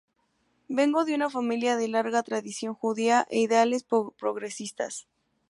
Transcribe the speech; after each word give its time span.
Vengo 0.67 1.05
de 1.05 1.13
una 1.13 1.29
familia 1.29 1.77
de 1.77 1.87
larga 1.87 2.23
tradición 2.23 2.73
judía 2.73 3.27
e 3.29 3.37
ideales 3.39 3.83
progresistas. 3.83 5.05